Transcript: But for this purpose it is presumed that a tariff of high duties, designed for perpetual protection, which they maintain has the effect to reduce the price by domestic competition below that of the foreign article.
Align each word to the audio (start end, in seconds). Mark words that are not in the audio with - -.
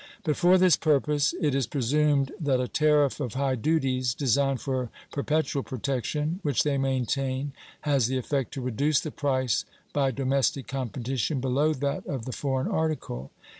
But 0.23 0.35
for 0.35 0.57
this 0.57 0.77
purpose 0.77 1.35
it 1.39 1.53
is 1.53 1.67
presumed 1.67 2.31
that 2.39 2.59
a 2.59 2.67
tariff 2.67 3.19
of 3.19 3.35
high 3.35 3.53
duties, 3.53 4.15
designed 4.15 4.59
for 4.59 4.89
perpetual 5.11 5.61
protection, 5.61 6.39
which 6.41 6.63
they 6.63 6.79
maintain 6.79 7.51
has 7.81 8.07
the 8.07 8.17
effect 8.17 8.51
to 8.55 8.61
reduce 8.61 8.99
the 8.99 9.11
price 9.11 9.63
by 9.93 10.09
domestic 10.09 10.65
competition 10.65 11.39
below 11.39 11.75
that 11.75 12.03
of 12.07 12.25
the 12.25 12.31
foreign 12.31 12.65
article. 12.67 13.29